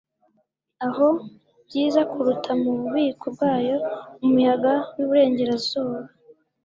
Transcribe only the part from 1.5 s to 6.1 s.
byiza kuruta mu bubiko bwayo, umuyaga wiburengerazuba